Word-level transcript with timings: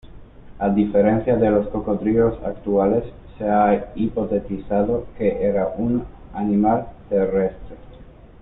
A 0.57 0.67
diferencia 0.69 1.35
de 1.35 1.51
los 1.51 1.67
cocodrilos 1.67 2.33
actuales, 2.43 3.03
se 3.37 3.47
ha 3.47 3.91
hipotetizado 3.93 5.05
que 5.15 5.43
era 5.45 5.67
un 5.77 6.05
animal 6.33 6.87
terrestre. 7.07 7.75